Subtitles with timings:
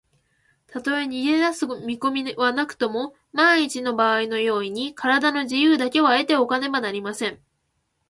[0.65, 7.39] たとえ逃げだす見こみはなくとも、まんいちのばあいの用意に、からだの自由だけは得ておかねばなりません。